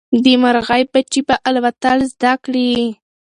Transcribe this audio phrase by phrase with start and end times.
[0.23, 2.71] د مرغۍ بچي به الوتل زده کړي.